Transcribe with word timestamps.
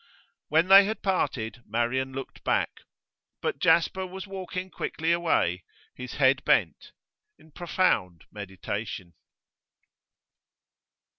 When 0.47 0.67
they 0.67 0.85
had 0.85 1.03
parted, 1.03 1.61
Marian 1.67 2.11
looked 2.11 2.43
back. 2.43 2.81
But 3.39 3.59
Jasper 3.59 4.07
was 4.07 4.25
walking 4.25 4.71
quickly 4.71 5.11
away, 5.11 5.63
his 5.93 6.13
head 6.13 6.43
bent, 6.43 6.91
in 7.37 7.51
profound 7.51 8.25
meditation. 8.31 9.13